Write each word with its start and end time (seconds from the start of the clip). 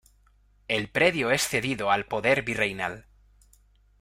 El 0.67 0.89
predio 0.89 1.29
es 1.29 1.47
cedido 1.47 1.91
al 1.91 2.07
poder 2.07 2.41
virreinal. 2.41 3.05